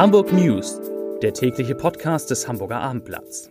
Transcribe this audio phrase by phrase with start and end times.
[0.00, 0.80] Hamburg News,
[1.20, 3.50] der tägliche Podcast des Hamburger Abendblatts.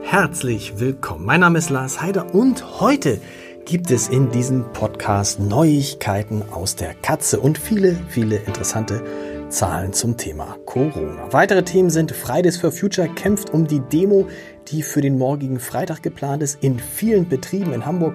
[0.00, 1.26] Herzlich willkommen.
[1.26, 3.20] Mein Name ist Lars Heider und heute
[3.66, 9.04] gibt es in diesem Podcast Neuigkeiten aus der Katze und viele, viele interessante
[9.48, 11.32] Zahlen zum Thema Corona.
[11.32, 14.26] Weitere Themen sind Fridays for Future kämpft um die Demo,
[14.68, 16.62] die für den morgigen Freitag geplant ist.
[16.62, 18.14] In vielen Betrieben in Hamburg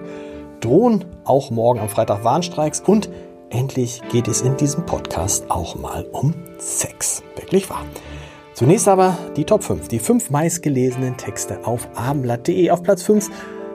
[0.60, 3.08] drohen auch morgen am Freitag Warnstreiks und
[3.50, 7.22] endlich geht es in diesem Podcast auch mal um Sex.
[7.36, 7.84] Wirklich wahr.
[8.54, 12.70] Zunächst aber die Top 5, die fünf meistgelesenen Texte auf abendblatt.de.
[12.70, 13.28] Auf Platz 5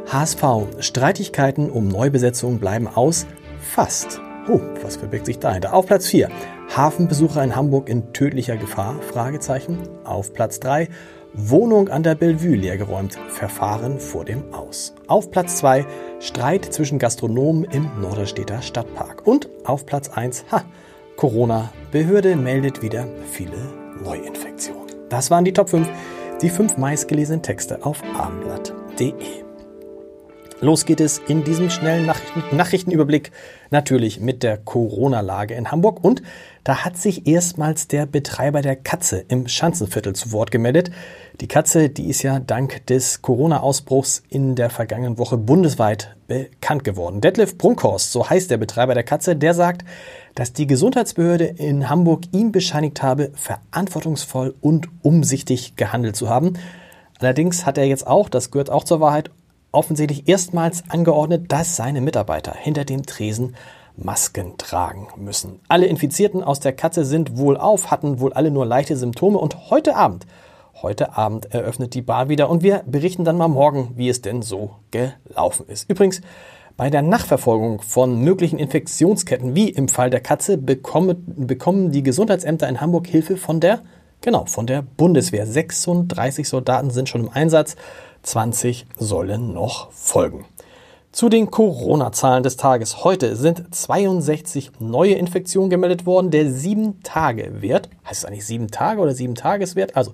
[0.08, 0.44] HSV.
[0.80, 3.28] Streitigkeiten um Neubesetzung bleiben aus.
[3.60, 4.22] Fast.
[4.48, 5.74] Oh, was verbirgt sich dahinter?
[5.74, 6.30] Auf Platz 4.
[6.76, 8.96] Hafenbesucher in Hamburg in tödlicher Gefahr?
[9.02, 9.80] Fragezeichen.
[10.04, 10.88] Auf Platz 3.
[11.34, 13.18] Wohnung an der Bellevue leergeräumt.
[13.30, 14.94] Verfahren vor dem Aus.
[15.08, 15.86] Auf Platz 2.
[16.20, 19.26] Streit zwischen Gastronomen im Norderstädter Stadtpark.
[19.26, 20.46] Und auf Platz 1.
[20.52, 20.64] Ha,
[21.16, 21.72] Corona.
[21.92, 23.58] Behörde meldet wieder viele
[24.04, 24.88] Neuinfektionen.
[25.10, 25.90] Das waren die Top 5.
[26.42, 29.49] Die fünf meistgelesenen Texte auf abendblatt.de.
[30.62, 33.32] Los geht es in diesem schnellen Nachrichten Nachrichtenüberblick
[33.70, 36.22] natürlich mit der Corona-Lage in Hamburg und
[36.66, 40.92] da hat sich erstmals der Betreiber der Katze im Schanzenviertel zu Wort gemeldet.
[41.40, 47.22] Die Katze, die ist ja dank des Corona-Ausbruchs in der vergangenen Woche bundesweit bekannt geworden.
[47.22, 49.86] Detlef Brunkhorst, so heißt der Betreiber der Katze, der sagt,
[50.36, 56.58] dass die Gesundheitsbehörde in Hamburg ihm bescheinigt habe, verantwortungsvoll und umsichtig gehandelt zu haben.
[57.20, 59.32] Allerdings hat er jetzt auch, das gehört auch zur Wahrheit,
[59.72, 63.56] offensichtlich erstmals angeordnet, dass seine Mitarbeiter hinter dem Tresen
[63.96, 65.60] Masken tragen müssen.
[65.68, 69.70] Alle Infizierten aus der Katze sind wohl auf, hatten wohl alle nur leichte Symptome und
[69.70, 70.26] heute Abend,
[70.82, 74.42] heute Abend eröffnet die Bar wieder und wir berichten dann mal morgen, wie es denn
[74.42, 75.90] so gelaufen ist.
[75.90, 76.22] Übrigens,
[76.78, 82.70] bei der Nachverfolgung von möglichen Infektionsketten, wie im Fall der Katze, bekommen, bekommen die Gesundheitsämter
[82.70, 83.82] in Hamburg Hilfe von der,
[84.22, 85.46] genau, von der Bundeswehr.
[85.46, 87.76] 36 Soldaten sind schon im Einsatz.
[88.24, 90.46] 20 sollen noch folgen.
[91.12, 93.04] Zu den Corona-Zahlen des Tages.
[93.04, 96.30] Heute sind 62 neue Infektionen gemeldet worden.
[96.30, 99.96] Der 7-Tage-Wert, heißt es eigentlich 7 Tage oder 7-Tageswert?
[99.96, 100.14] Also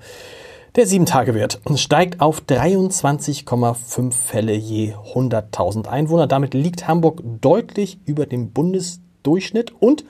[0.78, 6.28] der 7-Tage-Wert steigt auf 23,5 Fälle je 100.000 Einwohner.
[6.28, 10.06] Damit liegt Hamburg deutlich über dem Bundesdurchschnitt und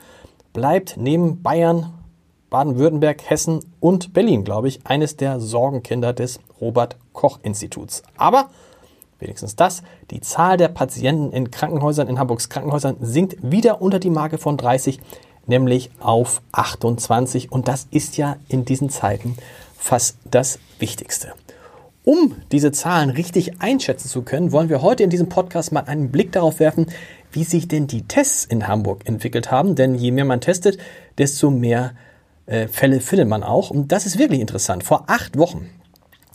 [0.52, 1.92] bleibt neben Bayern,
[2.56, 8.02] Baden-Württemberg, Hessen und Berlin, glaube ich, eines der Sorgenkinder des Robert Koch Instituts.
[8.16, 8.48] Aber
[9.18, 14.08] wenigstens das, die Zahl der Patienten in Krankenhäusern, in Hamburgs Krankenhäusern sinkt wieder unter die
[14.08, 15.00] Marke von 30,
[15.46, 17.52] nämlich auf 28.
[17.52, 19.36] Und das ist ja in diesen Zeiten
[19.76, 21.34] fast das Wichtigste.
[22.04, 26.10] Um diese Zahlen richtig einschätzen zu können, wollen wir heute in diesem Podcast mal einen
[26.10, 26.86] Blick darauf werfen,
[27.32, 29.74] wie sich denn die Tests in Hamburg entwickelt haben.
[29.74, 30.78] Denn je mehr man testet,
[31.18, 31.92] desto mehr
[32.46, 33.70] äh, Fälle findet man auch.
[33.70, 34.84] Und das ist wirklich interessant.
[34.84, 35.68] Vor acht Wochen,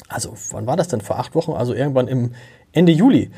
[0.07, 1.01] also wann war das denn?
[1.01, 2.31] Vor acht Wochen, also irgendwann im
[2.71, 3.31] Ende Juli.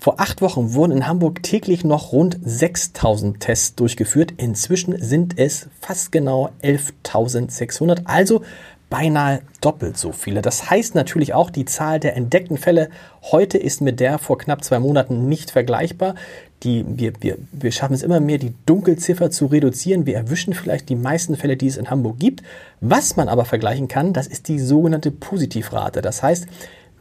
[0.00, 4.32] Vor acht Wochen wurden in Hamburg täglich noch rund 6000 Tests durchgeführt.
[4.36, 8.42] Inzwischen sind es fast genau 11.600, also
[8.90, 10.40] beinahe doppelt so viele.
[10.40, 12.88] Das heißt natürlich auch, die Zahl der entdeckten Fälle
[13.22, 16.14] heute ist mit der vor knapp zwei Monaten nicht vergleichbar
[16.62, 20.06] die, wir, wir, wir schaffen es immer mehr, die Dunkelziffer zu reduzieren.
[20.06, 22.42] Wir erwischen vielleicht die meisten Fälle, die es in Hamburg gibt.
[22.80, 26.02] Was man aber vergleichen kann, das ist die sogenannte Positivrate.
[26.02, 26.46] Das heißt,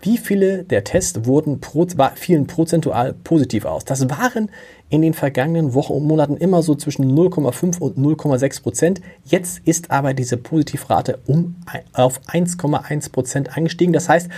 [0.01, 1.85] wie viele der Tests wurden pro,
[2.15, 3.85] fielen prozentual positiv aus?
[3.85, 4.49] Das waren
[4.89, 9.01] in den vergangenen Wochen und Monaten immer so zwischen 0,5 und 0,6 Prozent.
[9.25, 11.55] Jetzt ist aber diese Positivrate um
[11.93, 13.93] auf 1,1 Prozent angestiegen.
[13.93, 14.29] Das heißt,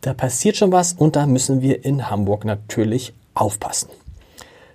[0.00, 3.90] da passiert schon was und da müssen wir in Hamburg natürlich aufpassen.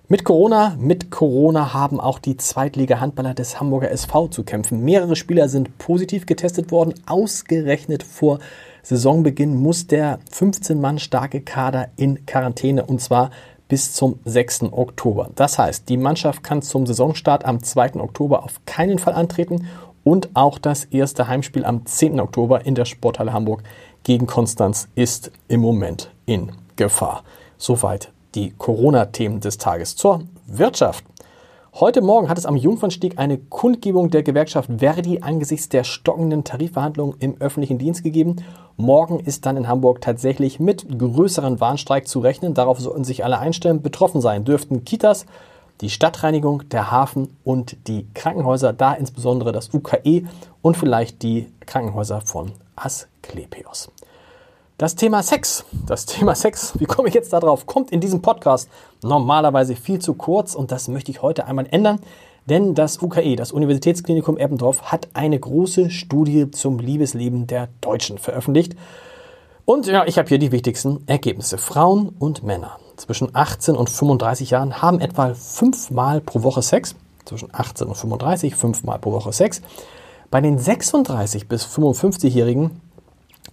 [0.08, 4.86] Mit Corona, mit Corona haben auch die Zweitliga-Handballer des Hamburger SV zu kämpfen.
[4.86, 6.94] Mehrere Spieler sind positiv getestet worden.
[7.08, 8.38] Ausgerechnet vor
[8.84, 13.32] Saisonbeginn muss der 15 Mann starke Kader in Quarantäne und zwar
[13.68, 14.66] bis zum 6.
[14.74, 15.32] Oktober.
[15.34, 17.96] Das heißt, die Mannschaft kann zum Saisonstart am 2.
[17.96, 19.66] Oktober auf keinen Fall antreten
[20.04, 22.20] und auch das erste Heimspiel am 10.
[22.20, 23.64] Oktober in der Sporthalle Hamburg
[24.04, 27.24] gegen Konstanz ist im Moment in Gefahr.
[27.58, 31.04] Soweit die Corona-Themen des Tages zur Wirtschaft.
[31.78, 37.18] Heute Morgen hat es am Jungfernstieg eine Kundgebung der Gewerkschaft Verdi angesichts der stockenden Tarifverhandlungen
[37.20, 38.38] im öffentlichen Dienst gegeben.
[38.78, 42.54] Morgen ist dann in Hamburg tatsächlich mit größeren Warnstreik zu rechnen.
[42.54, 43.82] Darauf sollten sich alle einstellen.
[43.82, 45.26] Betroffen sein dürften Kitas,
[45.82, 50.24] die Stadtreinigung, der Hafen und die Krankenhäuser, da insbesondere das UKE
[50.62, 53.92] und vielleicht die Krankenhäuser von Asklepios.
[54.78, 58.68] Das Thema Sex, das Thema Sex, wie komme ich jetzt darauf, kommt in diesem Podcast
[59.02, 62.00] normalerweise viel zu kurz und das möchte ich heute einmal ändern,
[62.50, 68.76] denn das UKE, das Universitätsklinikum Eppendorf, hat eine große Studie zum Liebesleben der Deutschen veröffentlicht.
[69.64, 71.58] Und ja, ich habe hier die wichtigsten Ergebnisse.
[71.58, 76.96] Frauen und Männer zwischen 18 und 35 Jahren haben etwa fünfmal pro Woche Sex.
[77.24, 79.62] Zwischen 18 und 35 fünfmal pro Woche Sex.
[80.30, 82.82] Bei den 36 bis 55-Jährigen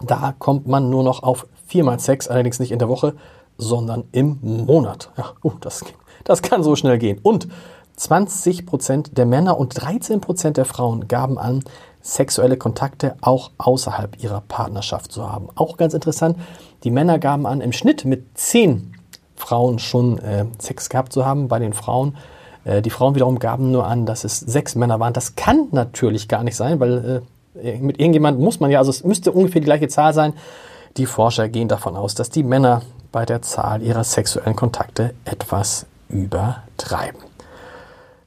[0.00, 3.14] da kommt man nur noch auf viermal Sex, allerdings nicht in der Woche,
[3.58, 5.10] sondern im Monat.
[5.16, 5.84] Ja, uh, das,
[6.24, 7.18] das kann so schnell gehen.
[7.22, 7.48] Und
[7.96, 11.62] 20 Prozent der Männer und 13 Prozent der Frauen gaben an,
[12.00, 15.48] sexuelle Kontakte auch außerhalb ihrer Partnerschaft zu haben.
[15.54, 16.36] Auch ganz interessant,
[16.82, 18.94] die Männer gaben an, im Schnitt mit 10
[19.36, 21.48] Frauen schon äh, Sex gehabt zu haben.
[21.48, 22.16] Bei den Frauen,
[22.64, 25.12] äh, die Frauen wiederum gaben nur an, dass es sechs Männer waren.
[25.12, 27.20] Das kann natürlich gar nicht sein, weil äh,
[27.54, 30.34] mit irgendjemand muss man ja, also es müsste ungefähr die gleiche Zahl sein.
[30.96, 32.82] Die Forscher gehen davon aus, dass die Männer
[33.12, 37.20] bei der Zahl ihrer sexuellen Kontakte etwas übertreiben.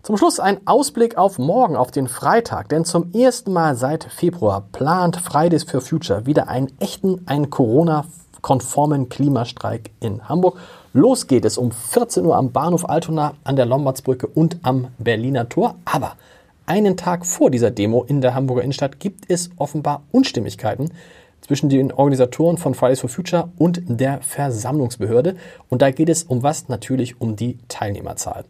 [0.04, 4.64] Zum Schluss ein Ausblick auf morgen, auf den Freitag, denn zum ersten Mal seit Februar
[4.72, 10.60] plant Fridays for Future wieder einen echten, einen Corona-konformen Klimastreik in Hamburg.
[10.94, 15.50] Los geht es um 14 Uhr am Bahnhof Altona, an der Lombardsbrücke und am Berliner
[15.50, 15.74] Tor.
[15.86, 16.14] Aber
[16.66, 20.90] einen Tag vor dieser Demo in der Hamburger Innenstadt gibt es offenbar Unstimmigkeiten
[21.42, 25.36] zwischen den Organisatoren von Fridays for Future und der Versammlungsbehörde.
[25.70, 26.70] Und da geht es um was?
[26.70, 28.46] Natürlich um die Teilnehmerzahl.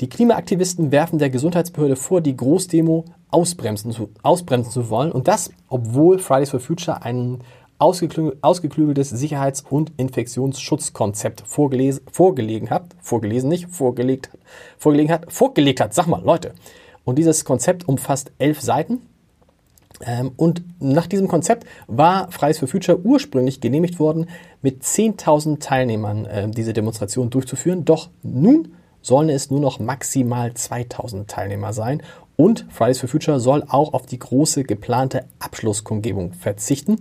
[0.00, 5.12] Die Klimaaktivisten werfen der Gesundheitsbehörde vor, die Großdemo ausbremsen zu, ausbremsen zu wollen.
[5.12, 7.40] Und das, obwohl Fridays for Future ein
[7.78, 14.30] ausgeklügeltes Sicherheits- und Infektionsschutzkonzept vorgelegen hat, vorgelesen nicht, vorgelegt,
[14.78, 15.92] vorgelegen hat, vorgelegt hat.
[15.94, 16.52] Sag mal, Leute.
[17.04, 19.02] Und dieses Konzept umfasst elf Seiten.
[20.04, 24.28] Ähm, und nach diesem Konzept war Fridays for Future ursprünglich genehmigt worden,
[24.62, 27.84] mit 10.000 Teilnehmern äh, diese Demonstration durchzuführen.
[27.84, 32.02] Doch nun sollen es nur noch maximal 2.000 Teilnehmer sein.
[32.36, 36.98] Und Fridays for Future soll auch auf die große geplante Abschlusskundgebung verzichten.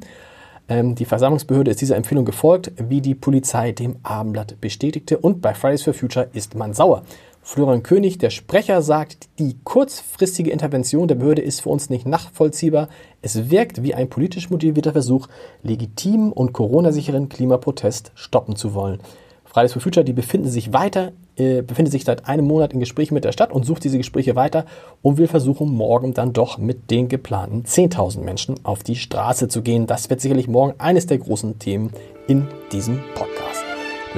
[0.67, 5.17] Ähm, die Versammlungsbehörde ist dieser Empfehlung gefolgt, wie die Polizei dem Abendblatt bestätigte.
[5.17, 7.03] Und bei Fridays for Future ist man sauer.
[7.51, 12.89] Florian König, der Sprecher, sagt, die kurzfristige Intervention der Behörde ist für uns nicht nachvollziehbar.
[13.23, 15.27] Es wirkt wie ein politisch motivierter Versuch,
[15.63, 18.99] legitimen und Corona-sicheren Klimaprotest stoppen zu wollen.
[19.45, 23.15] Fridays for Future, die befinden sich weiter, äh, befindet sich seit einem Monat in Gesprächen
[23.15, 24.65] mit der Stadt und sucht diese Gespräche weiter
[25.01, 29.63] und will versuchen, morgen dann doch mit den geplanten 10.000 Menschen auf die Straße zu
[29.63, 29.87] gehen.
[29.87, 31.89] Das wird sicherlich morgen eines der großen Themen
[32.27, 33.28] in diesem Podcast.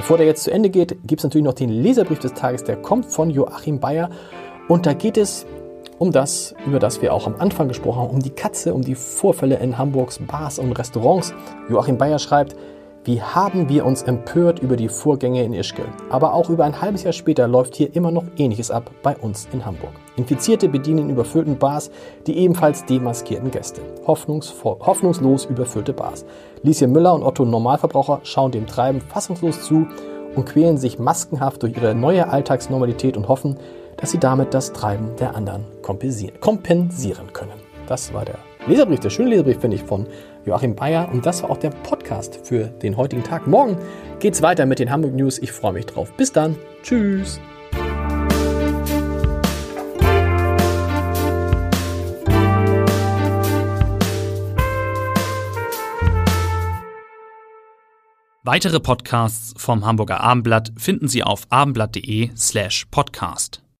[0.02, 2.74] Bevor der jetzt zu Ende geht, gibt es natürlich noch den Leserbrief des Tages, der
[2.74, 4.10] kommt von Joachim Bayer.
[4.66, 5.46] Und da geht es
[5.98, 8.96] um das, über das wir auch am Anfang gesprochen haben, um die Katze, um die
[8.96, 11.32] Vorfälle in Hamburgs Bars und Restaurants.
[11.70, 12.56] Joachim Bayer schreibt,
[13.04, 15.84] wie haben wir uns empört über die Vorgänge in Ischgl.
[16.10, 19.48] Aber auch über ein halbes Jahr später läuft hier immer noch Ähnliches ab bei uns
[19.52, 19.92] in Hamburg.
[20.16, 21.90] Infizierte bedienen überfüllten Bars
[22.26, 23.80] die ebenfalls demaskierten Gäste.
[24.06, 26.24] hoffnungslos überfüllte Bars.
[26.62, 29.86] Lieschen Müller und Otto Normalverbraucher schauen dem Treiben fassungslos zu
[30.36, 33.56] und quälen sich maskenhaft durch ihre neue Alltagsnormalität und hoffen,
[33.96, 37.52] dass sie damit das Treiben der anderen kompensieren können.
[37.86, 40.06] Das war der Leserbrief, der schöne Leserbrief, finde ich, von
[40.44, 41.08] Joachim Bayer.
[41.12, 43.46] Und das war auch der Podcast für den heutigen Tag.
[43.46, 43.76] Morgen
[44.20, 45.38] geht's weiter mit den Hamburg News.
[45.38, 46.12] Ich freue mich drauf.
[46.16, 46.56] Bis dann.
[46.82, 47.40] Tschüss.
[58.44, 63.62] Weitere Podcasts vom Hamburger Abendblatt finden Sie auf abendblatt.de slash podcast.